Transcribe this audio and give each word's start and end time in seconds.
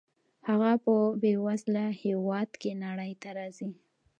هغه 0.47 0.71
په 0.83 0.93
بې 1.21 1.33
وزله 1.45 1.85
هېواد 2.03 2.49
کې 2.61 2.71
نړۍ 2.85 3.11
ته 3.21 3.29
راځي. 3.37 3.69